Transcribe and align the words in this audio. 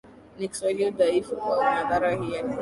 ya 0.39 0.47
Kiswahili 0.47 0.85
udhaifu 0.87 1.35
wa 1.35 1.75
nadharia 1.75 2.17
hii 2.17 2.25
ni 2.31 2.39
kwamba 2.41 2.57